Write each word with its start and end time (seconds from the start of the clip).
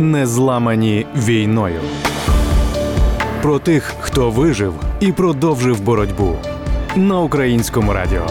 не 0.00 0.26
зламані 0.26 1.06
війною. 1.16 1.80
Про 3.42 3.58
тих, 3.58 3.94
хто 4.00 4.30
вижив 4.30 4.74
і 5.00 5.12
продовжив 5.12 5.80
боротьбу 5.80 6.36
на 6.96 7.20
українському 7.20 7.92
радіо. 7.92 8.26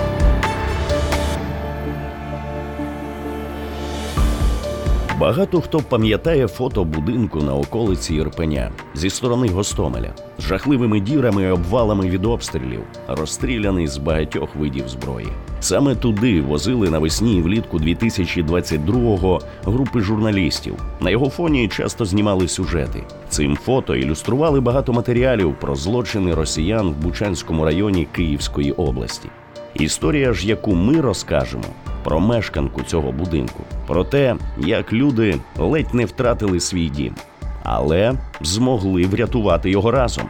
Багато 5.19 5.61
хто 5.61 5.79
пам'ятає 5.79 6.47
фото 6.47 6.83
будинку 6.83 7.39
на 7.39 7.55
околиці 7.55 8.15
Ірпеня 8.15 8.71
зі 8.93 9.09
сторони 9.09 9.47
Гостомеля 9.47 10.13
жахливими 10.41 10.99
дірами 10.99 11.43
і 11.43 11.47
обвалами 11.47 12.09
від 12.09 12.25
обстрілів, 12.25 12.81
розстріляний 13.07 13.87
з 13.87 13.97
багатьох 13.97 14.55
видів 14.55 14.89
зброї. 14.89 15.27
Саме 15.59 15.95
туди 15.95 16.41
возили 16.41 16.89
навесні 16.89 17.37
і 17.37 17.41
влітку 17.41 17.77
2022-го 17.77 19.41
групи 19.63 20.01
журналістів. 20.01 20.75
На 20.99 21.09
його 21.09 21.29
фоні 21.29 21.67
часто 21.67 22.05
знімали 22.05 22.47
сюжети. 22.47 23.03
Цим 23.29 23.57
фото 23.57 23.95
ілюстрували 23.95 24.59
багато 24.59 24.93
матеріалів 24.93 25.55
про 25.59 25.75
злочини 25.75 26.33
росіян 26.33 26.89
в 26.89 26.95
Бучанському 26.95 27.65
районі 27.65 28.07
Київської 28.11 28.71
області. 28.71 29.29
Історія 29.73 30.33
ж, 30.33 30.47
яку 30.47 30.75
ми 30.75 31.01
розкажемо, 31.01 31.63
про 32.03 32.19
мешканку 32.19 32.81
цього 32.81 33.11
будинку, 33.11 33.63
про 33.87 34.03
те, 34.03 34.35
як 34.57 34.93
люди 34.93 35.35
ледь 35.57 35.93
не 35.93 36.05
втратили 36.05 36.59
свій 36.59 36.89
дім, 36.89 37.15
але 37.63 38.13
змогли 38.41 39.05
врятувати 39.05 39.69
його 39.69 39.91
разом. 39.91 40.23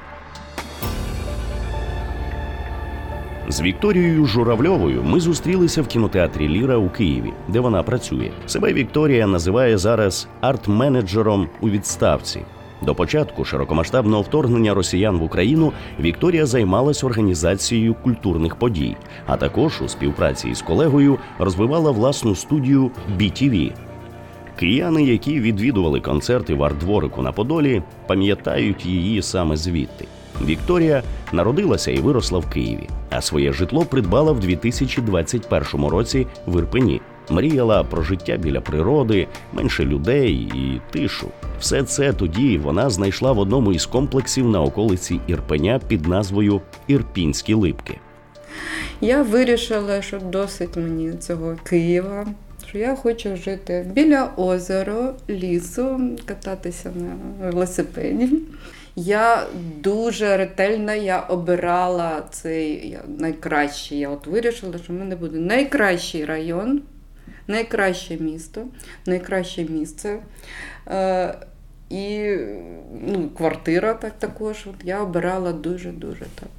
З 3.50 3.62
Вікторією 3.62 4.26
Журавльовою 4.26 5.04
ми 5.04 5.20
зустрілися 5.20 5.82
в 5.82 5.88
кінотеатрі 5.88 6.50
Ліра 6.50 6.78
у 6.78 6.90
Києві, 6.90 7.34
де 7.48 7.60
вона 7.60 7.84
працює. 7.84 8.32
Себе 8.46 8.74
Вікторія 8.74 9.28
називає 9.28 9.78
зараз 9.78 10.28
арт-менеджером 10.42 11.48
у 11.62 11.70
відставці. 11.70 12.42
До 12.82 12.96
початку 12.96 13.46
широкомасштабного 13.46 14.22
вторгнення 14.22 14.74
росіян 14.74 15.18
в 15.18 15.24
Україну 15.24 15.74
Вікторія 16.00 16.46
займалась 16.46 17.04
організацією 17.04 17.94
культурних 17.94 18.56
подій, 18.56 18.96
а 19.28 19.38
також 19.38 19.82
у 19.82 19.88
співпраці 19.88 20.50
із 20.50 20.62
колегою 20.62 21.18
розвивала 21.40 21.92
власну 21.92 22.36
студію 22.36 22.92
BTV. 23.18 23.72
Кияни, 24.60 25.04
які 25.04 25.40
відвідували 25.40 26.00
концерти 26.00 26.54
в 26.54 26.64
арт-дворику 26.64 27.22
на 27.22 27.32
Подолі, 27.32 27.82
пам'ятають 28.08 28.86
її 28.86 29.22
саме 29.22 29.58
звідти. 29.58 30.06
Вікторія 30.46 31.04
народилася 31.32 31.92
і 31.92 32.00
виросла 32.00 32.40
в 32.40 32.50
Києві, 32.50 32.90
а 33.10 33.22
своє 33.22 33.54
житло 33.54 33.86
придбала 33.86 34.32
в 34.32 34.40
2021 34.40 35.86
році 35.86 36.28
в 36.48 36.60
Ірпені. 36.60 37.02
Мріяла 37.30 37.84
про 37.84 38.04
життя 38.04 38.38
біля 38.38 38.62
природи, 38.62 39.28
менше 39.54 39.86
людей 39.86 40.34
і 40.34 40.82
тишу. 40.92 41.28
Все 41.60 41.84
це 41.84 42.14
тоді 42.14 42.58
вона 42.58 42.90
знайшла 42.90 43.32
в 43.32 43.40
одному 43.40 43.74
із 43.74 43.86
комплексів 43.86 44.50
на 44.50 44.62
околиці 44.62 45.20
Ірпеня 45.28 45.80
під 45.88 46.08
назвою 46.08 46.62
Ірпінські 46.88 47.54
липки. 47.54 47.98
Я 49.02 49.24
вирішила, 49.24 50.02
що 50.02 50.20
досить 50.20 50.78
мені 50.78 51.14
цього 51.14 51.56
Києва. 51.64 52.26
Що 52.70 52.78
я 52.78 52.96
хочу 52.96 53.36
жити 53.36 53.86
біля 53.94 54.32
озера, 54.38 55.14
лісу, 55.30 56.18
кататися 56.26 56.92
на 56.96 57.16
велосипеді. 57.46 58.30
Я 58.96 59.48
дуже 59.80 60.38
ретельно 60.38 60.94
я 60.94 61.20
обирала 61.20 62.24
цей 62.32 62.90
я, 62.90 63.00
найкращий. 63.18 64.00
Я 64.00 64.10
от 64.10 64.28
вирішила, 64.28 64.78
що 64.78 64.94
в 64.94 64.96
мене 64.96 65.16
буде 65.16 65.40
найкращий 65.40 66.26
район, 66.26 66.82
найкраще 67.48 68.18
місто, 68.18 68.66
найкраще 69.06 69.64
місце. 69.64 70.20
Е, 70.88 71.36
і 71.90 72.36
ну, 73.08 73.30
квартира 73.38 73.94
так 73.94 74.14
також. 74.20 74.68
От 74.68 74.76
Я 74.84 75.02
обирала 75.02 75.54
дуже-дуже 75.54 76.26
так 76.36 76.50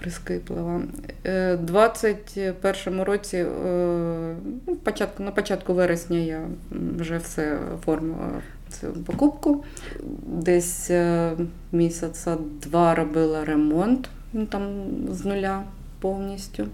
прискіпливо. 0.00 0.82
У 1.24 1.56
21 1.56 3.02
році, 3.02 3.36
е, 3.36 4.36
ну, 4.66 4.76
початку, 4.76 5.22
на 5.22 5.30
початку 5.30 5.74
вересня 5.74 6.18
я 6.18 6.40
вже 6.70 7.18
все 7.18 7.58
оформила 7.74 8.30
цю 8.68 8.86
покупку. 8.86 9.64
Десь 10.26 10.90
е, 10.90 11.32
місяця 11.72 12.36
два 12.62 12.94
робила 12.94 13.44
ремонт 13.44 14.08
ну, 14.32 14.46
там 14.46 14.62
з 15.10 15.24
нуля 15.24 15.62
повністю. 16.00 16.66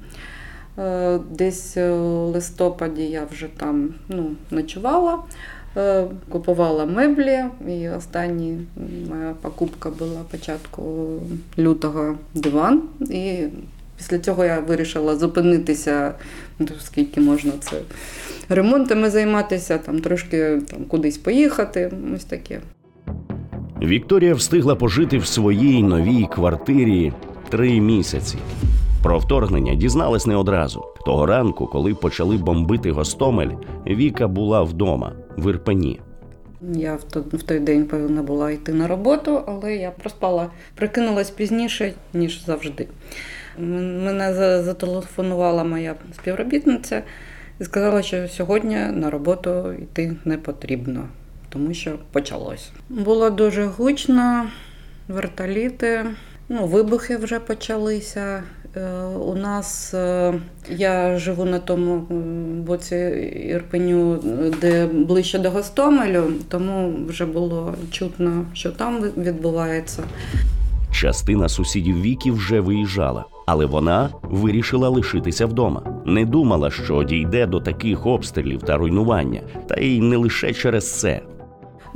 Е, 0.78 1.18
десь 1.30 1.76
у 1.76 2.26
листопаді 2.26 3.02
я 3.02 3.24
вже 3.24 3.48
там 3.56 3.94
ну, 4.08 4.30
ночувала. 4.50 5.18
Е, 5.76 6.04
купувала 6.28 6.86
меблі, 6.86 7.40
і 7.68 7.88
остання 7.88 8.58
моя 9.10 9.34
покупка 9.40 9.90
була 9.90 10.20
початку 10.30 10.82
лютого 11.58 12.18
диван. 12.34 12.82
І 13.00 13.34
після 13.96 14.18
цього 14.18 14.44
я 14.44 14.60
вирішила 14.60 15.16
зупинитися, 15.16 16.14
ну, 16.58 16.68
скільки 16.80 17.20
можна 17.20 17.52
це 17.60 17.76
ремонтами 18.48 19.10
займатися, 19.10 19.78
там 19.78 20.00
трошки 20.00 20.60
там, 20.70 20.84
кудись 20.84 21.18
поїхати. 21.18 21.92
Ось 22.16 22.24
таке. 22.24 22.60
Вікторія 23.82 24.34
встигла 24.34 24.74
пожити 24.74 25.18
в 25.18 25.26
своїй 25.26 25.82
новій 25.82 26.26
квартирі 26.34 27.12
три 27.48 27.80
місяці. 27.80 28.38
Про 29.04 29.18
вторгнення 29.18 29.74
дізналась 29.74 30.26
не 30.26 30.36
одразу. 30.36 30.84
Того 31.06 31.26
ранку, 31.26 31.66
коли 31.66 31.94
почали 31.94 32.36
бомбити 32.36 32.90
Гостомель, 32.90 33.50
Віка 33.86 34.28
була 34.28 34.62
вдома 34.62 35.12
в 35.36 35.50
Ірпені. 35.50 36.00
Я 36.72 36.98
в 37.32 37.42
той 37.42 37.58
день 37.58 37.86
повинна 37.86 38.22
була 38.22 38.50
йти 38.50 38.72
на 38.72 38.88
роботу, 38.88 39.42
але 39.46 39.76
я 39.76 39.90
проспала, 39.90 40.50
прикинулась 40.74 41.30
пізніше, 41.30 41.92
ніж 42.14 42.44
завжди. 42.44 42.88
Мене 43.58 44.34
зателефонувала 44.62 45.64
моя 45.64 45.94
співробітниця 46.14 47.02
і 47.60 47.64
сказала, 47.64 48.02
що 48.02 48.28
сьогодні 48.28 48.76
на 48.76 49.10
роботу 49.10 49.72
йти 49.72 50.16
не 50.24 50.38
потрібно, 50.38 51.08
тому 51.48 51.74
що 51.74 51.98
почалось. 52.12 52.70
Було 52.88 53.30
дуже 53.30 53.64
гучно, 53.64 54.46
вертоліти, 55.08 56.04
ну, 56.48 56.66
вибухи 56.66 57.16
вже 57.16 57.40
почалися. 57.40 58.42
Е, 58.76 59.04
у 59.04 59.34
нас 59.34 59.94
е, 59.94 60.34
я 60.70 61.18
живу 61.18 61.44
на 61.44 61.58
тому 61.58 61.96
боці 62.66 62.96
Ірпеню, 63.50 64.18
де 64.60 64.86
ближче 64.86 65.38
до 65.38 65.50
Гостомелю, 65.50 66.24
тому 66.48 66.94
вже 67.08 67.26
було 67.26 67.74
чутно, 67.90 68.44
що 68.52 68.70
там 68.70 69.00
відбувається. 69.00 70.02
Частина 70.92 71.48
сусідів 71.48 72.02
Віки 72.02 72.32
вже 72.32 72.60
виїжджала, 72.60 73.24
але 73.46 73.66
вона 73.66 74.10
вирішила 74.22 74.88
лишитися 74.88 75.46
вдома. 75.46 75.82
Не 76.06 76.24
думала, 76.24 76.70
що 76.70 77.04
дійде 77.04 77.46
до 77.46 77.60
таких 77.60 78.06
обстрілів 78.06 78.62
та 78.62 78.76
руйнування, 78.76 79.40
та 79.68 79.74
й 79.74 80.00
не 80.00 80.16
лише 80.16 80.52
через 80.52 81.00
це. 81.00 81.20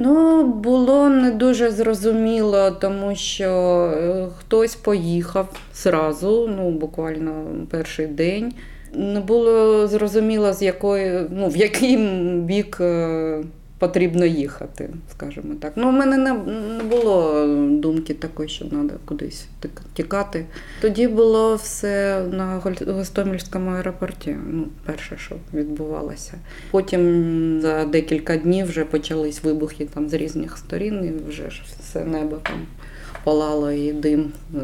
Ну, 0.01 0.45
було 0.45 1.09
не 1.09 1.31
дуже 1.31 1.71
зрозуміло, 1.71 2.71
тому 2.71 3.15
що 3.15 3.51
е, 3.97 4.27
хтось 4.39 4.77
поїхав 4.77 5.49
зразу, 5.75 6.51
ну 6.57 6.71
буквально 6.71 7.45
перший 7.71 8.07
день. 8.07 8.53
Не 8.93 9.21
було 9.21 9.87
зрозуміло, 9.87 10.53
з 10.53 10.63
якої, 10.63 11.27
ну, 11.31 11.49
в 11.49 11.57
який 11.57 11.97
бік 12.41 12.79
е, 12.81 13.43
потрібно 13.79 14.25
їхати, 14.25 14.91
скажімо 15.11 15.55
так. 15.61 15.73
Ну, 15.77 15.89
У 15.89 15.93
мене 15.93 16.17
не, 16.17 16.33
не 16.79 16.85
було 16.85 17.47
думки 17.71 18.15
такої, 18.15 18.49
що 18.49 18.65
треба 18.65 18.95
кудись 19.05 19.47
тікати. 19.95 20.47
Тоді 20.81 21.09
було 21.09 21.55
все 21.55 22.23
на 22.33 22.63
Гостомельському 22.87 23.71
аеропорті. 23.71 24.37
Ну, 24.51 24.67
перше, 24.87 25.17
що 25.19 25.37
відбувалося. 25.55 26.33
Потім 26.71 27.61
за 27.61 27.85
декілька 27.85 28.37
днів 28.37 28.67
вже 28.67 28.85
почались 28.85 29.45
вибухи 29.45 29.89
там 29.95 30.09
з 30.09 30.15
різних 30.15 30.59
сторін, 30.59 31.05
і 31.05 31.29
вже 31.29 31.51
ж 31.51 31.63
все 31.81 32.05
небо 32.05 32.37
там 32.37 32.67
палало 33.25 33.71
і 33.71 33.93
дим. 33.93 34.33
Е, 34.55 34.59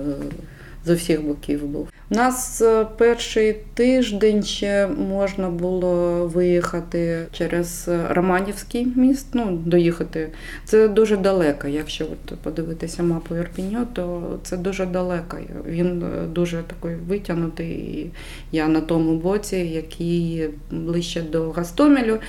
з 0.84 0.90
усіх 0.90 1.22
боків 1.22 1.66
був. 1.66 1.88
Нас 2.14 2.62
е, 2.62 2.86
перший 2.96 3.56
тиждень 3.74 4.42
ще 4.42 4.86
можна 4.86 5.50
було 5.50 6.26
виїхати 6.26 7.26
через 7.32 7.90
Романівський 8.08 8.86
міст, 8.96 9.26
ну, 9.32 9.58
доїхати. 9.64 10.28
Це 10.64 10.88
дуже 10.88 11.16
далеко. 11.16 11.68
Якщо 11.68 12.04
от 12.04 12.38
подивитися 12.38 13.02
мапу 13.02 13.36
Ірпіньо, 13.36 13.86
то 13.92 14.22
це 14.42 14.56
дуже 14.56 14.86
далеко. 14.86 15.38
Він 15.66 16.02
е, 16.02 16.26
дуже 16.26 16.62
такий 16.62 16.96
витягнутий. 16.96 18.10
Я 18.52 18.68
на 18.68 18.80
тому 18.80 19.16
боці, 19.16 19.56
який 19.56 20.48
ближче 20.70 21.22
до 21.22 21.50
Гастомелю, 21.50 22.14
е, 22.14 22.20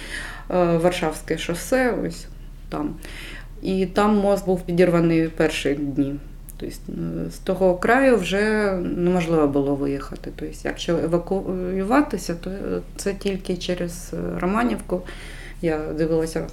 Варшавське 0.78 1.38
шосе, 1.38 1.94
ось 2.06 2.28
там. 2.70 2.96
І 3.62 3.86
там 3.86 4.18
мост 4.18 4.46
був 4.46 4.62
підірваний 4.62 5.28
перші 5.28 5.74
дні. 5.74 6.16
Тобто 6.58 6.76
з 7.30 7.38
того 7.38 7.76
краю 7.76 8.18
вже 8.18 8.74
неможливо 8.82 9.48
було 9.48 9.76
виїхати. 9.76 10.32
Тобто, 10.36 10.56
якщо 10.64 10.98
евакуюватися, 10.98 12.36
то 12.36 12.52
це 12.96 13.14
тільки 13.14 13.58
через 13.58 14.14
Романівку 14.40 15.02
Я 15.62 15.80
дивилася 15.98 16.48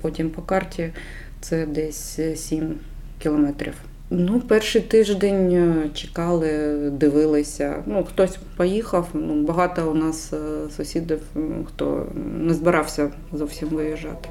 потім 0.00 0.30
по 0.30 0.42
карті, 0.42 0.92
це 1.40 1.66
десь 1.66 2.20
7 2.34 2.74
кілометрів. 3.18 3.74
Ну, 4.10 4.40
перший 4.40 4.80
тиждень 4.80 5.52
е, 5.52 5.90
чекали, 5.94 6.50
дивилися. 6.92 7.82
Ну, 7.86 8.04
хтось 8.04 8.38
поїхав. 8.56 9.08
Ну, 9.14 9.42
багато 9.42 9.90
у 9.90 9.94
нас 9.94 10.32
е, 10.32 10.36
сусідів, 10.76 11.20
хто 11.64 12.06
не 12.38 12.54
збирався 12.54 13.10
зовсім 13.32 13.68
виїжджати. 13.68 14.28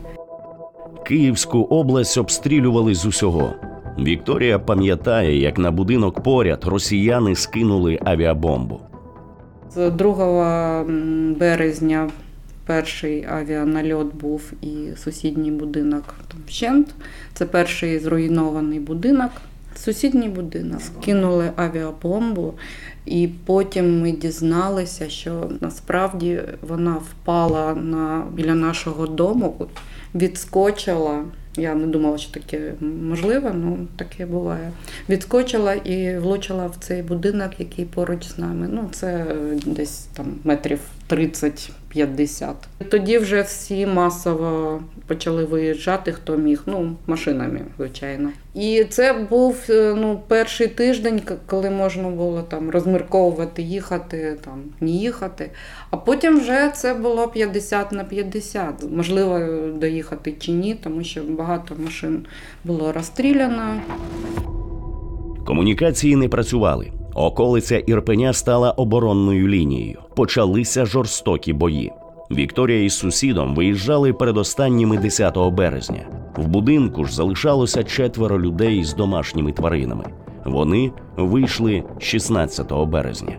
Київську 1.06 1.60
область 1.60 2.18
обстрілювали 2.18 2.96
з 2.96 3.06
усього. 3.06 3.54
Вікторія 3.98 4.60
пам'ятає, 4.60 5.40
як 5.40 5.58
на 5.58 5.72
будинок 5.72 6.24
поряд 6.24 6.64
росіяни 6.66 7.36
скинули 7.36 8.00
авіабомбу. 8.04 8.80
З 9.76 9.90
2 9.92 10.86
березня 11.40 12.10
перший 12.66 13.26
авіанальот 13.32 14.16
був 14.16 14.52
і 14.62 14.98
сусідній 14.98 15.52
будинок 15.52 16.16
там 16.28 16.40
вщент. 16.48 16.96
Це 17.34 17.46
перший 17.46 18.00
зруйнований 18.00 18.80
будинок. 18.80 19.32
Сусідній 19.76 20.30
будинок 20.30 20.82
скинули 20.82 21.52
авіабомбу, 21.56 22.54
і 23.06 23.30
потім 23.46 24.02
ми 24.02 24.12
дізналися, 24.12 25.10
що 25.10 25.50
насправді 25.62 26.42
вона 26.68 26.94
впала 26.94 27.76
на 27.76 28.24
біля 28.34 28.56
нашого 28.56 29.08
дому, 29.08 29.68
відскочила. 30.16 31.24
Я 31.60 31.76
не 31.76 31.88
думала, 31.88 32.18
що 32.18 32.32
таке 32.32 32.74
можливе, 32.82 33.52
ну 33.54 33.88
таке 33.96 34.26
буває. 34.26 34.72
Відскочила 35.10 35.74
і 35.74 36.18
влучила 36.18 36.68
в 36.68 36.76
цей 36.80 37.02
будинок, 37.02 37.52
який 37.60 37.86
поруч 37.86 38.28
з 38.28 38.38
нами. 38.38 38.68
Ну, 38.72 38.90
це 38.92 39.36
десь 39.66 40.08
там 40.14 40.36
метрів 40.44 40.80
30-50. 41.96 42.54
Тоді 42.90 43.18
вже 43.18 43.42
всі 43.42 43.86
масово 43.86 44.82
почали 45.08 45.46
виїжджати, 45.46 46.12
хто 46.12 46.38
міг, 46.38 46.62
ну, 46.66 46.96
машинами, 47.08 47.62
звичайно. 47.78 48.30
І 48.54 48.84
це 48.90 49.14
був 49.30 49.58
е, 49.70 49.96
ну, 49.98 50.22
перший 50.28 50.68
тиждень, 50.68 51.22
коли 51.46 51.70
можна 51.70 52.10
було 52.10 52.42
там 52.42 52.70
розмірковувати, 52.70 53.62
їхати, 53.62 54.38
там, 54.46 54.64
не 54.80 54.90
їхати. 54.90 55.52
А 55.90 55.98
потім 55.98 56.40
вже 56.40 56.72
це 56.76 56.94
було 56.94 57.28
50 57.28 57.92
на 57.92 58.04
50. 58.04 58.84
Можливо, 58.92 59.40
доїхати 59.78 60.34
чи 60.40 60.52
ні, 60.52 60.76
тому 60.84 61.04
що 61.04 61.22
багато 61.24 61.76
машин 61.86 62.26
було 62.64 62.92
розстріляно. 62.92 63.82
Комунікації 65.46 66.16
не 66.16 66.28
працювали. 66.28 66.92
Околиця 67.14 67.78
Ірпеня 67.78 68.34
стала 68.34 68.72
оборонною 68.72 69.48
лінією. 69.48 70.00
Почалися 70.16 70.86
жорстокі 70.86 71.54
бої. 71.54 71.92
Вікторія 72.32 72.84
із 72.84 72.94
сусідом 72.94 73.56
виїжджали 73.56 74.14
передостанніми 74.14 74.98
10 74.98 75.38
березня. 75.38 76.06
В 76.36 76.48
будинку 76.48 77.06
ж 77.06 77.16
залишалося 77.16 77.84
четверо 77.84 78.40
людей 78.40 78.84
з 78.84 78.94
домашніми 78.94 79.52
тваринами. 79.52 80.04
Вони 80.46 80.92
вийшли 81.18 81.84
16 82.00 82.74
березня. 82.74 83.38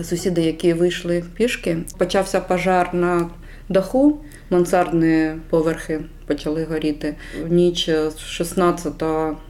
Сусіди, 0.00 0.42
які 0.42 0.72
вийшли 0.72 1.24
пішки, 1.34 1.78
почався 1.98 2.40
пожар 2.40 2.94
на 2.94 3.28
даху, 3.68 4.18
мансардні 4.50 5.30
поверхи 5.50 6.00
почали 6.26 6.64
горіти. 6.64 7.14
В 7.46 7.52
ніч 7.52 7.90
з 7.90 8.18
16 8.18 9.02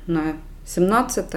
на 0.07 0.23
17, 0.69 1.37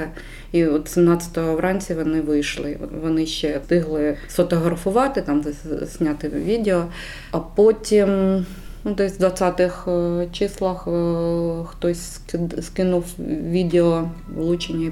і 0.51 0.65
от 0.65 0.87
17 0.87 1.37
вранці 1.37 1.93
вони 1.93 2.21
вийшли. 2.21 2.79
Вони 3.03 3.25
ще 3.25 3.59
встигли 3.59 4.17
сфотографувати, 4.27 5.21
там 5.21 5.43
зняти 5.81 6.29
відео, 6.29 6.85
а 7.31 7.39
потім. 7.39 8.45
Ну, 8.83 8.93
десь 8.93 9.19
в 9.19 9.23
20-х 9.23 9.91
е, 9.91 10.27
числах 10.31 10.87
е, 10.87 11.65
хтось 11.65 12.21
скинув 12.61 13.05
відео 13.51 14.09
влучення 14.35 14.91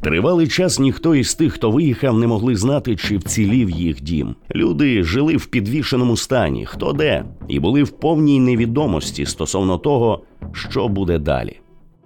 Тривалий 0.00 0.48
час 0.48 0.78
ніхто 0.78 1.14
із 1.14 1.34
тих, 1.34 1.52
хто 1.52 1.70
виїхав, 1.70 2.18
не 2.18 2.26
могли 2.26 2.56
знати, 2.56 2.96
чи 2.96 3.16
вцілів 3.16 3.70
їх 3.70 4.02
дім. 4.02 4.34
Люди 4.54 5.02
жили 5.02 5.36
в 5.36 5.46
підвішеному 5.46 6.16
стані, 6.16 6.66
хто 6.66 6.92
де, 6.92 7.24
і 7.48 7.60
були 7.60 7.82
в 7.82 7.90
повній 7.90 8.40
невідомості 8.40 9.26
стосовно 9.26 9.78
того, 9.78 10.22
що 10.52 10.88
буде 10.88 11.18
далі. 11.18 11.60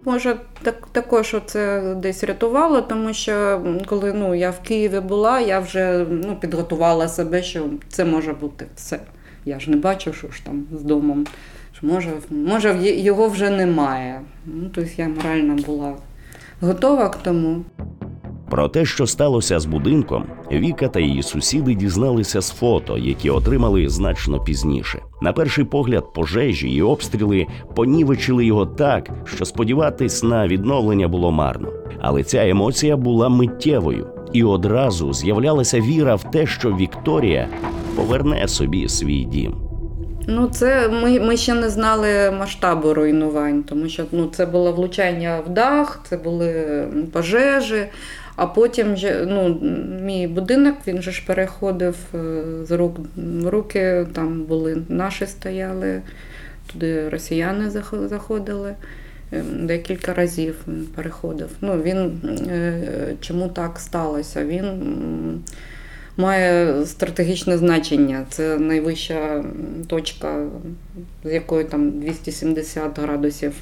Може, 0.05 0.37
так 0.63 0.89
також 0.93 1.37
це 1.47 1.95
десь 1.95 2.25
рятувало, 2.25 2.81
тому 2.81 3.15
що 3.15 3.63
коли 3.87 4.13
ну 4.13 4.35
я 4.35 4.51
в 4.51 4.61
Києві 4.61 5.01
була, 5.01 5.41
я 5.41 5.61
вже 5.61 6.07
ну 6.11 6.37
підготувала 6.41 7.09
себе, 7.09 7.43
що 7.43 7.65
це 7.89 8.05
може 8.05 8.33
бути 8.33 8.67
все. 8.77 9.01
Я 9.45 9.61
ж 9.61 9.71
не 9.71 9.77
бачу, 9.77 10.13
що 10.13 10.31
ж 10.31 10.45
там 10.45 10.67
з 10.73 10.83
домом. 10.83 11.27
Що 11.73 11.87
може, 11.87 12.11
може 12.31 12.79
його 12.83 13.29
вже 13.29 13.51
немає. 13.51 14.21
Ну, 14.47 14.71
тобто 14.75 14.91
я 14.97 15.09
морально 15.09 15.55
була 15.55 15.95
готова 16.61 17.09
к 17.09 17.19
тому. 17.23 17.65
Про 18.51 18.69
те, 18.69 18.85
що 18.85 19.07
сталося 19.07 19.61
з 19.61 19.67
будинком, 19.67 20.25
Віка 20.53 20.89
та 20.89 21.01
її 21.01 21.23
сусіди 21.23 21.75
дізналися 21.75 22.41
з 22.41 22.51
фото, 22.51 22.99
які 22.99 23.31
отримали 23.31 23.89
значно 23.89 24.41
пізніше. 24.41 24.99
На 25.23 25.33
перший 25.33 25.65
погляд, 25.65 26.05
пожежі 26.15 26.69
і 26.69 26.83
обстріли 26.83 27.47
понівечили 27.75 28.47
його 28.47 28.67
так, 28.67 29.11
що 29.25 29.45
сподіватись 29.45 30.23
на 30.23 30.49
відновлення 30.49 31.09
було 31.09 31.33
марно. 31.33 31.69
Але 32.01 32.23
ця 32.23 32.49
емоція 32.49 32.97
була 32.97 33.29
миттєвою, 33.29 34.07
і 34.33 34.45
одразу 34.45 35.13
з'являлася 35.13 35.81
віра 35.81 36.15
в 36.15 36.31
те, 36.31 36.47
що 36.47 36.77
Вікторія 36.77 37.49
поверне 37.97 38.49
собі 38.49 38.89
свій 38.89 39.25
дім. 39.25 39.55
Ну, 40.27 40.49
це 40.49 40.89
ми, 40.89 41.21
ми 41.21 41.37
ще 41.37 41.55
не 41.55 41.69
знали 41.71 42.31
масштабу 42.39 42.95
руйнувань, 42.95 43.63
тому 43.63 43.89
що 43.89 44.05
ну, 44.13 44.27
це 44.33 44.47
було 44.47 44.73
влучання 44.73 45.41
в 45.47 45.49
дах, 45.49 46.01
це 46.09 46.17
були 46.17 46.65
пожежі. 47.13 47.87
А 48.37 48.47
потім 48.47 48.97
же, 48.97 49.27
ну, 49.29 49.61
мій 50.05 50.27
будинок 50.27 50.75
він 50.87 51.03
же 51.03 51.11
ж 51.11 51.23
переходив 51.27 51.97
е, 52.15 52.43
з 52.65 52.71
рук 52.71 52.97
в 53.17 53.49
руки. 53.49 54.07
Там 54.13 54.43
були 54.43 54.83
наші 54.89 55.27
стояли, 55.27 56.03
туди 56.73 57.09
росіяни 57.09 57.69
зах- 57.69 58.09
заходили. 58.09 58.75
Е, 59.33 59.43
Декілька 59.63 60.15
разів 60.15 60.57
він 60.69 60.87
переходив. 60.95 61.49
Ну, 61.61 61.83
він 61.83 62.21
е, 62.49 63.15
чому 63.21 63.49
так 63.49 63.79
сталося? 63.79 64.45
Він 64.45 64.65
має 66.17 66.87
стратегічне 66.87 67.59
значення. 67.59 68.27
Це 68.31 68.59
найвища 68.59 69.45
точка, 69.87 70.47
з 71.25 71.33
якої 71.33 71.65
там 71.65 71.91
270 72.01 72.99
градусів 72.99 73.53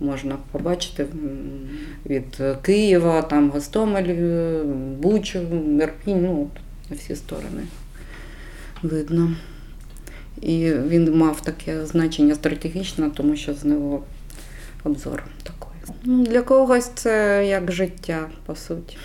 можна 0.00 0.36
побачити 0.52 1.06
від 2.06 2.42
Києва, 2.62 3.22
там 3.22 3.50
Гостомель, 3.50 4.08
е, 4.08 4.62
Бучу, 4.98 5.38
Ірпінь, 5.80 6.22
ну, 6.22 6.50
на 6.90 6.96
всі 6.96 7.16
сторони 7.16 7.62
видно. 8.82 9.32
І 10.40 10.72
він 10.72 11.16
мав 11.16 11.40
таке 11.40 11.86
значення 11.86 12.34
стратегічне, 12.34 13.10
тому 13.10 13.36
що 13.36 13.54
з 13.54 13.64
нього 13.64 14.02
обзор 14.84 15.24
такий. 15.42 15.94
Ну, 16.04 16.24
для 16.26 16.42
когось 16.42 16.90
це 16.94 17.46
як 17.46 17.72
життя, 17.72 18.28
по 18.46 18.56
суті. 18.56 18.96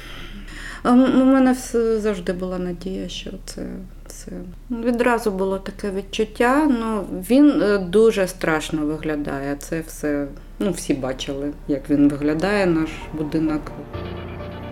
У 0.86 0.96
мене 1.26 1.56
завжди 2.00 2.34
була 2.34 2.60
надія, 2.60 3.10
що 3.10 3.32
це 3.46 3.66
все. 4.12 4.32
Відразу 4.72 5.32
було 5.32 5.58
таке 5.58 5.92
відчуття. 5.92 6.68
Ну, 6.70 7.04
він 7.30 7.62
е, 7.62 7.78
дуже 7.78 8.28
страшно 8.28 8.86
виглядає. 8.86 9.56
Це 9.60 9.82
все. 9.88 10.28
Ну, 10.60 10.72
всі 10.72 10.94
бачили, 10.94 11.52
як 11.68 11.90
він 11.90 12.10
виглядає, 12.10 12.66
наш 12.66 12.90
будинок. 13.18 13.62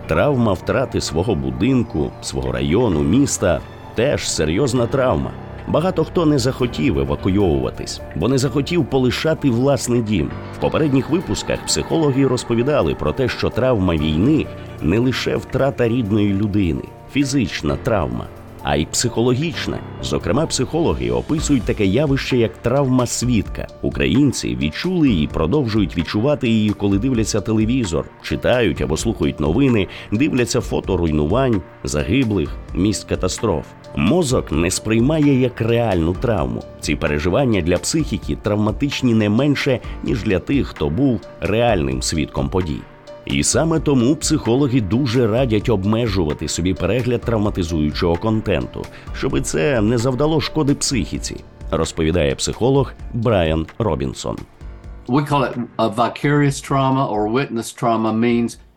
Травма 0.06 0.52
втрати 0.52 1.00
свого 1.00 1.34
будинку, 1.34 2.10
свого 2.22 2.52
району, 2.52 3.02
міста 3.02 3.60
теж 3.94 4.30
серйозна 4.30 4.86
травма. 4.86 5.30
Багато 5.68 6.04
хто 6.04 6.26
не 6.26 6.38
захотів 6.38 6.98
евакуйовуватись, 6.98 8.00
бо 8.16 8.28
не 8.28 8.38
захотів 8.38 8.86
полишати 8.86 9.50
власний 9.50 10.02
дім. 10.02 10.30
В 10.56 10.60
попередніх 10.60 11.10
випусках 11.10 11.66
психологи 11.66 12.26
розповідали 12.26 12.94
про 12.94 13.12
те, 13.12 13.28
що 13.28 13.50
травма 13.50 13.96
війни 13.96 14.46
не 14.82 14.98
лише 14.98 15.36
втрата 15.36 15.88
рідної 15.88 16.34
людини, 16.34 16.82
фізична 17.12 17.76
травма, 17.76 18.26
а 18.62 18.76
й 18.76 18.86
психологічна. 18.86 19.78
Зокрема, 20.02 20.46
психологи 20.46 21.10
описують 21.10 21.62
таке 21.62 21.86
явище, 21.86 22.36
як 22.36 22.56
травма 22.56 23.06
свідка. 23.06 23.66
Українці 23.82 24.56
відчули 24.56 25.10
і 25.10 25.26
продовжують 25.26 25.96
відчувати 25.96 26.48
її, 26.48 26.70
коли 26.70 26.98
дивляться 26.98 27.40
телевізор, 27.40 28.04
читають 28.22 28.80
або 28.80 28.96
слухають 28.96 29.40
новини, 29.40 29.88
дивляться 30.12 30.60
фото 30.60 30.96
руйнувань, 30.96 31.62
загиблих, 31.84 32.56
місць 32.74 33.04
катастроф. 33.04 33.66
Мозок 33.96 34.52
не 34.52 34.70
сприймає 34.70 35.40
як 35.40 35.60
реальну 35.60 36.14
травму. 36.14 36.64
Ці 36.80 36.96
переживання 36.96 37.60
для 37.60 37.78
психіки 37.78 38.36
травматичні 38.42 39.14
не 39.14 39.28
менше, 39.28 39.80
ніж 40.04 40.22
для 40.22 40.38
тих, 40.38 40.66
хто 40.66 40.88
був 40.88 41.20
реальним 41.40 42.02
свідком 42.02 42.48
подій. 42.48 42.80
І 43.26 43.42
саме 43.42 43.80
тому 43.80 44.16
психологи 44.16 44.80
дуже 44.80 45.26
радять 45.26 45.68
обмежувати 45.68 46.48
собі 46.48 46.74
перегляд 46.74 47.20
травматизуючого 47.20 48.16
контенту, 48.16 48.84
щоби 49.14 49.40
це 49.40 49.80
не 49.80 49.98
завдало 49.98 50.40
шкоди 50.40 50.74
психіці. 50.74 51.36
розповідає 51.70 52.34
психолог 52.34 52.92
Брайан 53.14 53.66
Робінсон. 53.78 54.36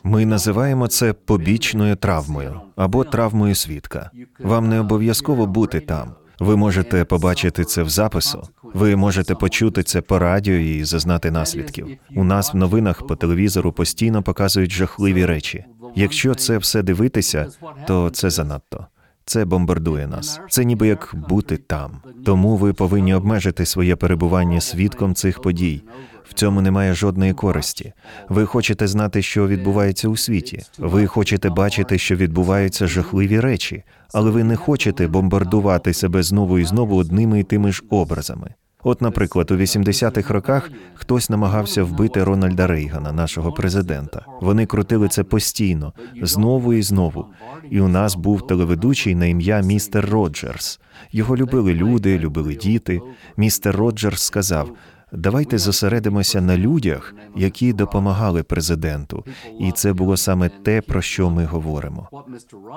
Ми 0.03 0.25
називаємо 0.25 0.87
це 0.87 1.13
побічною 1.13 1.95
травмою 1.95 2.61
або 2.75 3.03
травмою 3.03 3.55
свідка. 3.55 4.11
Вам 4.39 4.69
не 4.69 4.79
обов'язково 4.79 5.47
бути 5.47 5.79
там. 5.79 6.11
Ви 6.43 6.55
можете 6.55 7.05
побачити 7.05 7.65
це 7.65 7.83
в 7.83 7.89
запису. 7.89 8.47
Ви 8.63 8.95
можете 8.95 9.35
почути 9.35 9.83
це 9.83 10.01
по 10.01 10.19
радіо 10.19 10.55
і 10.55 10.83
зазнати 10.83 11.31
наслідків. 11.31 11.87
У 12.15 12.23
нас 12.23 12.53
в 12.53 12.57
новинах 12.57 13.07
по 13.07 13.15
телевізору 13.15 13.71
постійно 13.71 14.23
показують 14.23 14.71
жахливі 14.71 15.25
речі. 15.25 15.65
Якщо 15.95 16.35
це 16.35 16.57
все 16.57 16.83
дивитися, 16.83 17.47
то 17.87 18.09
це 18.09 18.29
занадто. 18.29 18.85
Це 19.25 19.45
бомбардує 19.45 20.07
нас. 20.07 20.39
Це 20.49 20.65
ніби 20.65 20.87
як 20.87 21.15
бути 21.29 21.57
там. 21.57 21.91
Тому 22.25 22.55
ви 22.57 22.73
повинні 22.73 23.13
обмежити 23.13 23.65
своє 23.65 23.95
перебування 23.95 24.61
свідком 24.61 25.15
цих 25.15 25.41
подій. 25.41 25.83
В 26.23 26.33
цьому 26.33 26.61
немає 26.61 26.93
жодної 26.93 27.33
користі. 27.33 27.93
Ви 28.29 28.45
хочете 28.45 28.87
знати, 28.87 29.21
що 29.21 29.47
відбувається 29.47 30.07
у 30.09 30.17
світі. 30.17 30.59
Ви 30.77 31.07
хочете 31.07 31.49
бачити, 31.49 31.97
що 31.97 32.15
відбуваються 32.15 32.87
жахливі 32.87 33.39
речі, 33.39 33.83
але 34.13 34.31
ви 34.31 34.43
не 34.43 34.55
хочете 34.55 35.07
бомбардувати 35.07 35.93
себе 35.93 36.23
знову 36.23 36.59
і 36.59 36.65
знову 36.65 36.97
одними 36.97 37.39
і 37.39 37.43
тими 37.43 37.71
ж 37.71 37.83
образами. 37.89 38.53
От, 38.83 39.01
наприклад, 39.01 39.51
у 39.51 39.55
80-х 39.55 40.33
роках 40.33 40.71
хтось 40.93 41.29
намагався 41.29 41.83
вбити 41.83 42.23
Рональда 42.23 42.67
Рейгана, 42.67 43.11
нашого 43.11 43.51
президента. 43.51 44.25
Вони 44.41 44.65
крутили 44.65 45.07
це 45.07 45.23
постійно, 45.23 45.93
знову 46.21 46.73
і 46.73 46.81
знову. 46.81 47.25
І 47.69 47.81
у 47.81 47.87
нас 47.87 48.15
був 48.15 48.47
телеведучий 48.47 49.15
на 49.15 49.25
ім'я 49.25 49.61
містер 49.61 50.09
Роджерс. 50.09 50.79
Його 51.11 51.37
любили 51.37 51.73
люди, 51.73 52.19
любили 52.19 52.55
діти. 52.55 53.01
Містер 53.37 53.75
Роджерс 53.75 54.21
сказав: 54.21 54.71
Давайте 55.11 55.57
зосередимося 55.57 56.41
на 56.41 56.57
людях, 56.57 57.15
які 57.35 57.73
допомагали 57.73 58.43
президенту, 58.43 59.25
і 59.59 59.71
це 59.71 59.93
було 59.93 60.17
саме 60.17 60.49
те, 60.49 60.81
про 60.81 61.01
що 61.01 61.29
ми 61.29 61.45
говоримо. 61.45 62.09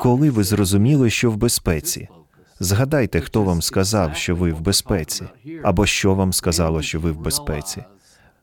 Коли 0.03 0.31
ви 0.31 0.45
зрозуміли, 0.45 1.11
що 1.11 1.31
в 1.31 1.37
безпеці, 1.37 2.09
згадайте, 2.61 3.21
хто 3.21 3.43
вам 3.43 3.63
сказав, 3.63 4.17
що 4.17 4.37
ви 4.37 4.53
в 4.53 4.61
безпеці, 4.61 5.25
або 5.65 5.87
що 5.87 6.15
вам 6.15 6.33
сказало, 6.33 6.83
що 6.83 7.01
ви 7.01 7.13
в 7.13 7.21
безпеці. 7.21 7.85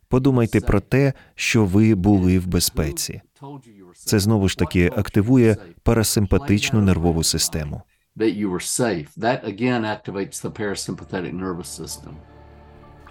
Подумайте 0.07 0.61
про 0.61 0.79
те, 0.79 1.13
що 1.35 1.65
ви 1.65 1.95
були 1.95 2.39
в 2.39 2.47
безпеці. 2.47 3.21
Це 3.95 4.19
знову 4.19 4.49
ж 4.49 4.57
таки 4.57 4.91
активує 4.95 5.57
парасимпатичну 5.83 6.81
нервову 6.81 7.23
систему. 7.23 7.81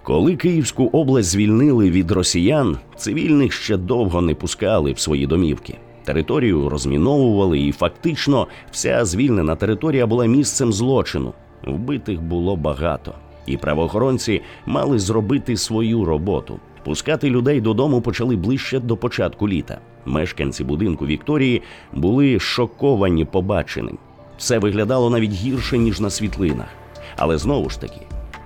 Коли 0.02 0.37
Київську 0.37 0.87
область 0.92 1.28
звільнили 1.28 1.90
від 1.90 2.11
росіян, 2.11 2.78
цивільних 2.97 3.52
ще 3.52 3.76
довго 3.76 4.21
не 4.21 4.35
пускали 4.35 4.92
в 4.92 4.99
свої 4.99 5.26
домівки. 5.26 5.78
Територію 6.04 6.68
розміновували, 6.68 7.61
і 7.61 7.73
фактично 7.73 8.47
вся 8.71 9.04
звільнена 9.04 9.56
територія 9.56 10.06
була 10.06 10.26
місцем 10.26 10.73
злочину. 10.73 11.32
Вбитих 11.66 12.23
було 12.23 12.56
багато, 12.56 13.14
і 13.47 13.56
правоохоронці 13.56 14.40
мали 14.66 14.99
зробити 14.99 15.56
свою 15.56 16.04
роботу. 16.04 16.61
Пускати 16.85 17.30
людей 17.30 17.61
додому 17.61 18.00
почали 18.00 18.37
ближче 18.37 18.80
до 18.80 18.97
початку 18.97 19.49
літа. 19.49 19.78
Мешканці 20.06 20.64
будинку 20.64 21.06
Вікторії 21.06 21.62
були 21.92 22.38
шоковані 22.38 23.25
побаченим. 23.25 23.99
Все 24.38 24.59
виглядало 24.59 25.11
навіть 25.11 25.32
гірше 25.32 25.78
ніж 25.78 26.00
на 26.00 26.11
світлинах. 26.11 26.68
Але 27.16 27.38
знову 27.38 27.71
ж 27.71 27.80
таки, 27.80 28.00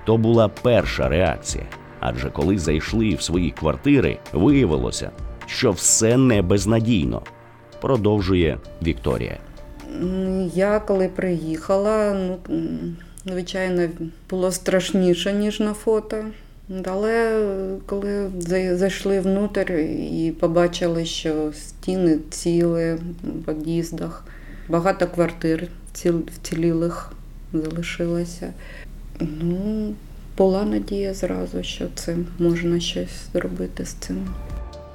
то 0.05 0.17
була 0.17 0.49
перша 0.49 1.09
реакція. 1.09 1.65
Адже 2.01 2.31
коли 2.31 2.59
зайшли 2.59 3.15
в 3.15 3.23
свої 3.23 3.51
квартири, 3.51 4.19
виявилося, 4.33 5.11
що 5.47 5.71
все 5.71 6.17
не 6.17 6.43
безнадійно. 6.43 7.23
Продовжує 7.87 8.59
Вікторія. 8.83 9.39
Я 10.55 10.81
коли 10.81 11.09
приїхала, 11.09 12.15
ну, 12.15 12.39
звичайно, 13.25 13.89
було 14.31 14.53
страшніше, 14.53 15.33
ніж 15.33 15.61
на 15.61 15.75
фото. 15.75 16.25
Але 16.85 17.43
коли 17.87 18.31
зайшли 18.77 19.21
внутрь 19.21 19.73
і 20.13 20.35
побачили, 20.41 21.05
що 21.05 21.53
стіни 21.53 22.19
цілі 22.31 22.95
в 23.23 23.45
під'їздах, 23.47 24.25
багато 24.69 25.07
квартир 25.07 25.69
вцілілих 25.95 27.13
залишилося. 27.53 28.53
Ну, 29.21 29.95
була 30.39 30.65
надія 30.65 31.15
зразу, 31.15 31.63
що 31.63 31.85
це 31.95 32.17
можна 32.39 32.81
щось 32.81 33.33
зробити 33.33 33.85
з 33.85 33.93
цим. 33.93 34.27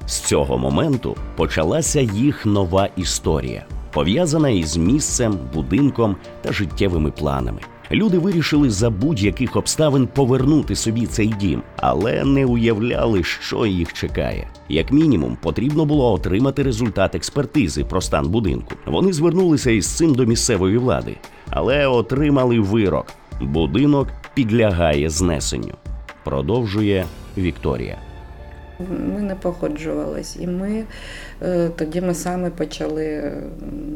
З 0.05 0.19
цього 0.19 0.57
моменту 0.57 1.15
почалася 1.35 2.01
їх 2.01 2.45
нова 2.45 2.89
історія, 2.95 3.65
пов'язана 3.91 4.49
із 4.49 4.77
місцем, 4.77 5.39
будинком 5.53 6.15
та 6.41 6.51
життєвими 6.51 7.11
планами. 7.11 7.59
Люди 7.91 8.17
вирішили 8.17 8.69
за 8.69 8.89
будь-яких 8.89 9.55
обставин 9.55 10.07
повернути 10.07 10.75
собі 10.75 11.05
цей 11.05 11.27
дім, 11.27 11.61
але 11.77 12.23
не 12.23 12.45
уявляли, 12.45 13.23
що 13.23 13.65
їх 13.65 13.93
чекає. 13.93 14.47
Як 14.69 14.91
мінімум, 14.91 15.37
потрібно 15.41 15.85
було 15.85 16.13
отримати 16.13 16.63
результат 16.63 17.15
експертизи 17.15 17.83
про 17.83 18.01
стан 18.01 18.29
будинку. 18.29 18.75
Вони 18.85 19.13
звернулися 19.13 19.71
із 19.71 19.87
цим 19.87 20.15
до 20.15 20.25
місцевої 20.25 20.77
влади, 20.77 21.17
але 21.49 21.87
отримали 21.87 22.59
вирок: 22.59 23.05
будинок 23.41 24.07
підлягає 24.33 25.09
знесенню. 25.09 25.73
Продовжує 26.23 27.05
Вікторія. 27.37 28.10
Ми 28.89 29.21
не 29.21 29.35
погоджувались, 29.35 30.37
і 30.39 30.47
ми 30.47 30.83
е, 31.43 31.69
тоді 31.75 32.01
ми 32.01 32.13
саме 32.13 32.49
почали 32.49 33.33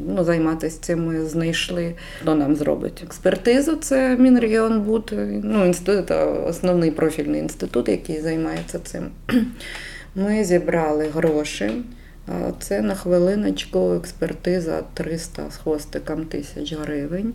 ну, 0.07 0.23
займатися 0.23 0.77
цим. 0.81 1.05
Ми 1.05 1.25
знайшли, 1.25 1.93
хто 2.21 2.35
нам 2.35 2.55
зробить 2.55 3.03
експертизу. 3.05 3.75
Це 3.75 4.17
Мінрегіонбуд, 4.17 5.13
ну, 5.43 5.65
інститут, 5.65 6.11
основний 6.47 6.91
профільний 6.91 7.41
інститут, 7.41 7.89
який 7.89 8.21
займається 8.21 8.79
цим. 8.79 9.03
Ми 10.15 10.43
зібрали 10.43 11.07
гроші. 11.07 11.71
Це 12.59 12.81
на 12.81 12.95
хвилиночку 12.95 13.93
експертиза 13.93 14.83
300 14.93 15.43
з 15.51 15.57
хвостиком 15.57 16.25
тисяч 16.25 16.73
гривень. 16.73 17.33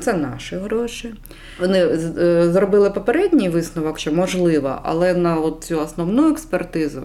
Це 0.00 0.12
наші 0.12 0.56
гроші. 0.56 1.14
Вони 1.60 1.78
е, 1.78 2.50
зробили 2.52 2.90
попередній 2.90 3.48
висновок, 3.48 3.98
що 3.98 4.12
можливо, 4.12 4.78
але 4.82 5.14
на 5.14 5.52
цю 5.60 5.80
основну 5.80 6.30
експертизу, 6.30 7.02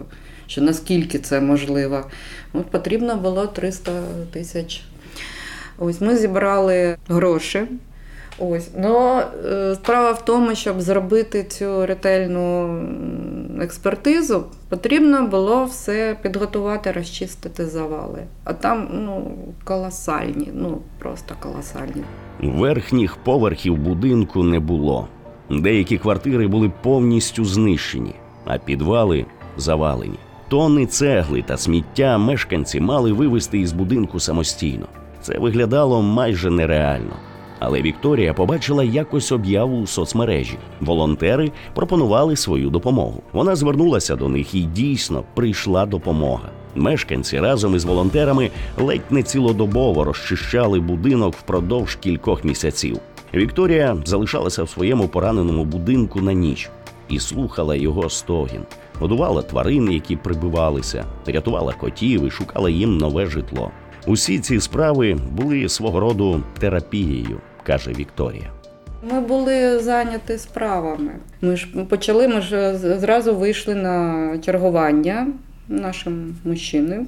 що 0.47 0.61
наскільки 0.61 1.19
це 1.19 1.41
можливо, 1.41 2.05
потрібно 2.71 3.15
було 3.15 3.47
300 3.47 3.91
тисяч. 4.31 4.83
Ось 5.77 6.01
ми 6.01 6.17
зібрали 6.17 6.97
гроші. 7.07 7.61
Ось, 8.39 8.69
ну 8.77 9.21
справа 9.75 10.11
в 10.11 10.25
тому, 10.25 10.55
щоб 10.55 10.81
зробити 10.81 11.43
цю 11.43 11.85
ретельну 11.85 12.67
експертизу, 13.61 14.43
потрібно 14.69 15.27
було 15.27 15.65
все 15.65 16.17
підготувати, 16.21 16.91
розчистити 16.91 17.65
завали. 17.65 18.23
А 18.43 18.53
там 18.53 18.89
ну, 18.93 19.31
колосальні, 19.63 20.49
ну 20.53 20.81
просто 20.99 21.35
колосальні. 21.39 22.03
Верхніх 22.39 23.15
поверхів 23.15 23.77
будинку 23.77 24.43
не 24.43 24.59
було. 24.59 25.07
Деякі 25.49 25.97
квартири 25.97 26.47
були 26.47 26.71
повністю 26.81 27.45
знищені, 27.45 28.15
а 28.45 28.57
підвали 28.57 29.25
завалені. 29.57 30.19
Тони 30.49 30.85
цегли 30.85 31.41
та 31.41 31.57
сміття 31.57 32.17
мешканці 32.17 32.79
мали 32.79 33.11
вивезти 33.11 33.59
із 33.59 33.71
будинку 33.71 34.19
самостійно. 34.19 34.85
Це 35.21 35.37
виглядало 35.37 36.01
майже 36.01 36.51
нереально. 36.51 37.13
Але 37.59 37.81
Вікторія 37.81 38.33
побачила 38.33 38.83
якось 38.83 39.31
об'яву 39.31 39.77
у 39.77 39.87
соцмережі. 39.87 40.57
Волонтери 40.81 41.51
пропонували 41.73 42.35
свою 42.35 42.69
допомогу. 42.69 43.23
Вона 43.33 43.55
звернулася 43.55 44.15
до 44.15 44.29
них 44.29 44.55
і 44.55 44.61
дійсно 44.61 45.23
прийшла 45.33 45.85
допомога. 45.85 46.49
Мешканці 46.75 47.39
разом 47.39 47.75
із 47.75 47.85
волонтерами 47.85 48.49
ледь 48.81 49.01
не 49.09 49.23
цілодобово 49.23 50.03
розчищали 50.03 50.79
будинок 50.79 51.33
впродовж 51.33 51.95
кількох 51.95 52.43
місяців. 52.43 52.99
Вікторія 53.33 53.97
залишалася 54.05 54.63
в 54.63 54.69
своєму 54.69 55.07
пораненому 55.07 55.65
будинку 55.65 56.21
на 56.21 56.33
ніч 56.33 56.69
і 57.09 57.19
слухала 57.19 57.75
його 57.75 58.09
стогін. 58.09 58.61
Годувала 58.99 59.41
тварин, 59.41 59.91
які 59.91 60.15
прибивалися, 60.15 61.05
рятувала 61.25 61.73
котів 61.73 62.27
і 62.27 62.31
шукала 62.31 62.69
їм 62.69 62.97
нове 62.97 63.25
житло. 63.25 63.71
Усі 64.07 64.39
ці 64.39 64.59
справи 64.59 65.17
були 65.31 65.69
свого 65.69 65.99
роду 65.99 66.43
терапією, 66.59 67.39
каже 67.67 67.91
Вікторія. 67.91 68.51
Ми 69.11 69.21
були 69.21 69.79
зайняті 69.79 70.37
справами. 70.37 71.11
Ми 71.41 71.57
ж 71.57 71.67
почали, 71.89 72.27
ми 72.27 72.41
ж 72.41 72.77
зразу 72.77 73.35
вийшли 73.35 73.75
на 73.75 74.37
чергування. 74.37 75.27
Нашим 75.69 76.35
мужчини. 76.45 77.05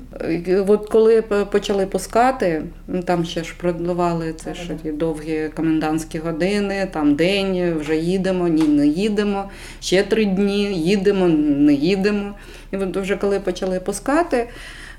І 0.47 0.55
От 0.55 0.89
коли 0.89 1.21
почали 1.21 1.85
пускати, 1.85 2.63
там 3.05 3.25
ще 3.25 3.43
ж 3.43 3.53
продавали 3.57 4.33
це 4.33 4.53
ж 4.53 4.69
ті 4.83 4.91
довгі 4.91 5.49
комендантські 5.55 6.19
години, 6.19 6.87
там 6.91 7.15
день, 7.15 7.77
вже 7.79 7.97
їдемо, 7.97 8.47
ні, 8.47 8.63
не 8.63 8.87
їдемо, 8.87 9.49
ще 9.79 10.03
три 10.03 10.25
дні, 10.25 10.63
їдемо, 10.73 11.27
не 11.27 11.73
їдемо. 11.73 12.33
І 12.71 12.77
от 12.77 12.97
вже 12.97 13.15
коли 13.15 13.39
почали 13.39 13.79
пускати, 13.79 14.47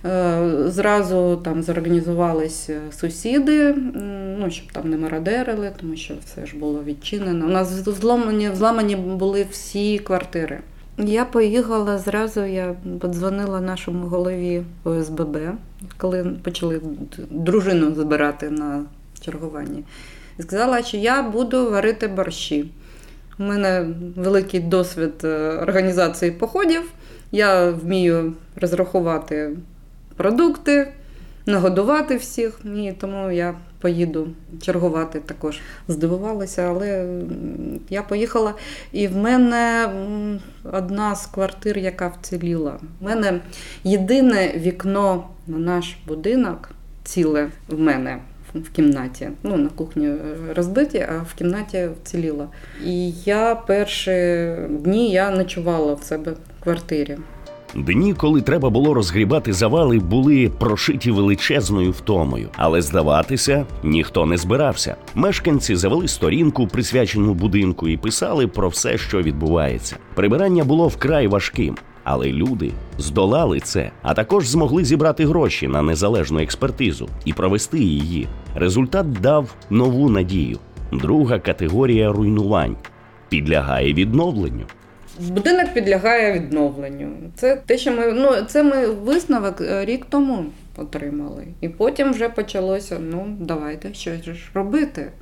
е, 0.04 0.40
зразу 0.66 1.40
там 1.44 1.62
зорганізувались 1.62 2.70
сусіди, 3.00 3.74
ну, 4.38 4.50
щоб 4.50 4.72
там 4.72 4.90
не 4.90 4.96
мародерили, 4.96 5.72
тому 5.80 5.96
що 5.96 6.14
все 6.24 6.46
ж 6.46 6.56
було 6.56 6.84
відчинено. 6.84 7.46
У 7.46 7.48
нас 7.48 7.72
взломані, 7.72 8.48
взламані 8.48 8.96
були 8.96 9.46
всі 9.50 9.98
квартири. 9.98 10.60
Я 11.04 11.24
поїхала 11.24 11.98
зразу, 11.98 12.44
я 12.44 12.74
подзвонила 13.00 13.60
нашому 13.60 14.06
голові 14.06 14.62
ОСББ, 14.84 15.38
коли 15.96 16.24
почали 16.42 16.80
дружину 17.30 17.94
збирати 17.94 18.50
на 18.50 18.84
чергуванні. 19.20 19.84
І 20.38 20.42
сказала, 20.42 20.82
що 20.82 20.96
я 20.96 21.22
буду 21.22 21.70
варити 21.70 22.08
борщі. 22.08 22.70
У 23.38 23.42
мене 23.42 23.86
великий 24.16 24.60
досвід 24.60 25.12
е, 25.24 25.28
організації 25.62 26.30
походів. 26.30 26.82
Я 27.32 27.70
вмію 27.70 28.32
розрахувати 28.56 29.56
продукти, 30.16 30.92
нагодувати 31.46 32.16
всіх. 32.16 32.60
І 32.76 32.92
тому 33.00 33.30
я 33.30 33.54
поїду 33.80 34.28
чергувати 34.62 35.20
також. 35.20 35.60
Здивувалася, 35.88 36.62
але 36.62 37.06
я 37.90 38.02
поїхала, 38.02 38.54
і 38.92 39.08
в 39.08 39.16
мене 39.16 39.88
одна 40.72 41.14
з 41.14 41.26
квартир, 41.26 41.78
яка 41.78 42.08
вціліла. 42.08 42.78
У 43.00 43.04
мене 43.04 43.40
єдине 43.84 44.52
вікно 44.56 45.24
на 45.46 45.58
наш 45.58 45.96
будинок 46.06 46.70
ціле 47.04 47.48
в 47.68 47.80
мене. 47.80 48.18
В 48.54 48.70
кімнаті, 48.70 49.30
ну 49.42 49.56
на 49.56 49.68
кухні 49.68 50.06
е, 50.06 50.18
розбиті, 50.56 50.98
а 50.98 51.22
в 51.22 51.34
кімнаті 51.34 51.88
вціліла. 52.02 52.48
І 52.84 53.10
я 53.10 53.54
перші 53.54 54.54
дні 54.70 55.10
я 55.10 55.30
ночувала 55.30 55.94
в 55.94 56.02
себе 56.02 56.32
в 56.32 56.62
квартирі. 56.62 57.18
Дні, 57.74 58.14
коли 58.14 58.40
треба 58.40 58.70
було 58.70 58.94
розгрібати 58.94 59.52
завали, 59.52 59.98
були 59.98 60.50
прошиті 60.58 61.10
величезною 61.10 61.90
втомою, 61.90 62.48
але 62.56 62.82
здаватися 62.82 63.66
ніхто 63.82 64.26
не 64.26 64.36
збирався. 64.36 64.96
Мешканці 65.14 65.76
завели 65.76 66.08
сторінку, 66.08 66.66
присвячену 66.66 67.34
будинку, 67.34 67.88
і 67.88 67.96
писали 67.96 68.46
про 68.46 68.68
все, 68.68 68.98
що 68.98 69.22
відбувається. 69.22 69.96
Прибирання 70.14 70.64
було 70.64 70.88
вкрай 70.88 71.26
важким. 71.26 71.76
Але 72.04 72.26
люди 72.26 72.72
здолали 72.98 73.60
це, 73.60 73.90
а 74.02 74.14
також 74.14 74.48
змогли 74.48 74.84
зібрати 74.84 75.26
гроші 75.26 75.68
на 75.68 75.82
незалежну 75.82 76.40
експертизу 76.40 77.08
і 77.24 77.32
провести 77.32 77.78
її. 77.78 78.28
Результат 78.54 79.12
дав 79.12 79.54
нову 79.70 80.10
надію. 80.10 80.58
Друга 80.92 81.38
категорія 81.38 82.12
руйнувань 82.12 82.76
підлягає 83.28 83.94
відновленню. 83.94 84.64
Будинок 85.28 85.74
підлягає 85.74 86.32
відновленню. 86.32 87.08
Це 87.34 87.56
те, 87.56 87.78
що 87.78 87.92
ми 87.92 88.12
ну 88.12 88.30
це 88.48 88.62
ми 88.62 88.86
висновок 88.86 89.60
е, 89.60 89.84
рік 89.84 90.06
тому 90.08 90.44
отримали. 90.76 91.46
І 91.60 91.68
потім 91.68 92.12
вже 92.12 92.28
почалося: 92.28 92.98
ну 92.98 93.36
давайте 93.40 93.94
щось 93.94 94.24
ж 94.24 94.50
робити. 94.54 95.12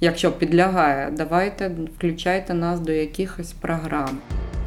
Якщо 0.00 0.32
підлягає, 0.32 1.10
давайте 1.12 1.70
включайте 1.96 2.54
нас 2.54 2.80
до 2.80 2.92
якихось 2.92 3.52
програм. 3.52 4.18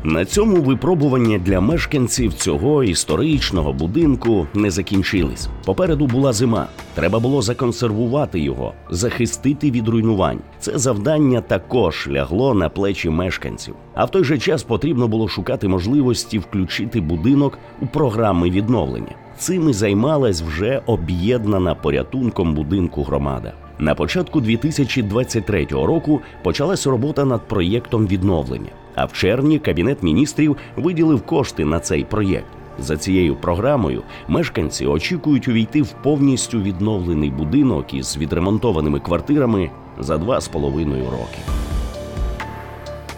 На 0.07 0.25
цьому 0.25 0.61
випробування 0.61 1.37
для 1.37 1.61
мешканців 1.61 2.33
цього 2.33 2.83
історичного 2.83 3.73
будинку 3.73 4.47
не 4.53 4.71
закінчились. 4.71 5.49
Попереду 5.65 6.07
була 6.07 6.33
зима. 6.33 6.67
Треба 6.93 7.19
було 7.19 7.41
законсервувати 7.41 8.39
його, 8.39 8.73
захистити 8.89 9.71
від 9.71 9.87
руйнувань. 9.87 10.39
Це 10.59 10.77
завдання 10.77 11.41
також 11.41 12.07
лягло 12.11 12.53
на 12.53 12.69
плечі 12.69 13.09
мешканців. 13.09 13.75
А 13.93 14.05
в 14.05 14.11
той 14.11 14.23
же 14.23 14.37
час 14.37 14.63
потрібно 14.63 15.07
було 15.07 15.27
шукати 15.27 15.67
можливості 15.67 16.39
включити 16.39 17.01
будинок 17.01 17.57
у 17.81 17.87
програми 17.87 18.49
відновлення. 18.49 19.15
Цим 19.37 19.69
і 19.69 19.73
займалась 19.73 20.41
вже 20.41 20.81
об'єднана 20.85 21.75
порятунком 21.75 22.55
будинку 22.55 23.03
громада. 23.03 23.53
На 23.79 23.95
початку 23.95 24.41
2023 24.41 25.65
року 25.65 26.21
почалась 26.43 26.87
робота 26.87 27.25
над 27.25 27.47
проєктом 27.47 28.07
відновлення. 28.07 28.71
А 28.97 29.05
в 29.05 29.13
червні 29.13 29.59
кабінет 29.59 30.03
міністрів 30.03 30.57
виділив 30.75 31.21
кошти 31.21 31.65
на 31.65 31.79
цей 31.79 32.03
проєкт. 32.03 32.45
За 32.79 32.97
цією 32.97 33.35
програмою 33.35 34.03
мешканці 34.27 34.85
очікують 34.85 35.47
увійти 35.47 35.81
в 35.81 35.91
повністю 35.91 36.61
відновлений 36.61 37.29
будинок 37.29 37.93
із 37.93 38.17
відремонтованими 38.17 38.99
квартирами 38.99 39.69
за 39.99 40.17
два 40.17 40.41
з 40.41 40.47
половиною 40.47 41.03
роки. 41.03 41.39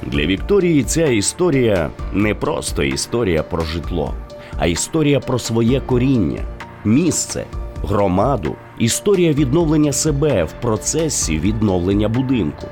Для 0.03 0.25
Вікторії 0.25 0.83
ця 0.83 1.05
історія 1.05 1.89
не 2.13 2.35
просто 2.35 2.83
історія 2.83 3.43
про 3.43 3.63
житло, 3.63 4.13
а 4.57 4.67
історія 4.67 5.19
про 5.19 5.39
своє 5.39 5.81
коріння, 5.81 6.41
місце, 6.85 7.45
громаду, 7.83 8.55
історія 8.79 9.33
відновлення 9.33 9.93
себе 9.93 10.43
в 10.43 10.51
процесі 10.61 11.39
відновлення 11.39 12.09
будинку. 12.09 12.67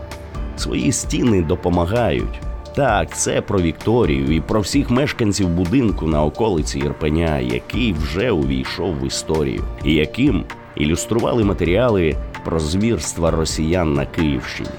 Свої 0.55 0.91
стіни 0.91 1.41
допомагають. 1.41 2.46
Так, 2.77 3.17
це 3.17 3.41
про 3.41 3.61
Вікторію 3.61 4.31
і 4.35 4.41
про 4.41 4.61
всіх 4.61 4.89
мешканців 4.89 5.49
будинку 5.49 6.07
на 6.07 6.23
околиці 6.23 6.79
Ірпеня, 6.79 7.39
який 7.39 7.93
вже 7.93 8.31
увійшов 8.31 8.99
в 8.99 9.07
історію, 9.07 9.63
і 9.83 9.93
яким 9.93 10.43
ілюстрували 10.75 11.43
матеріали 11.43 12.15
про 12.45 12.59
звірства 12.59 13.31
росіян 13.31 13.93
на 13.93 14.05
Київщині. 14.05 14.69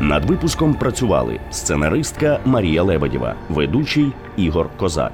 Над 0.00 0.24
випуском 0.24 0.74
працювали 0.74 1.40
сценаристка 1.50 2.40
Марія 2.44 2.82
Лебедєва, 2.82 3.34
ведучий 3.48 4.12
Ігор 4.36 4.68
Козак. 4.76 5.12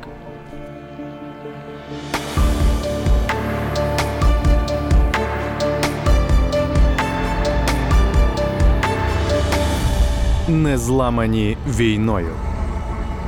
Не 10.50 10.78
зламані 10.78 11.56
війною 11.68 12.34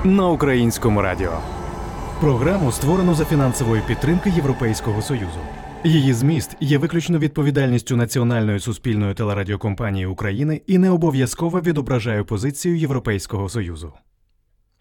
на 0.04 0.28
українському 0.28 1.02
радіо. 1.02 1.32
Програму 2.20 2.72
створено 2.72 3.14
за 3.14 3.24
фінансової 3.24 3.82
підтримки 3.86 4.30
Європейського 4.30 5.02
союзу. 5.02 5.38
Її 5.84 6.12
зміст 6.12 6.56
є 6.60 6.78
виключно 6.78 7.18
відповідальністю 7.18 7.96
Національної 7.96 8.60
суспільної 8.60 9.14
телерадіокомпанії 9.14 10.06
України 10.06 10.60
і 10.66 10.78
не 10.78 10.90
обов'язково 10.90 11.60
відображає 11.60 12.24
позицію 12.24 12.76
Європейського 12.76 13.48
союзу. 13.48 13.92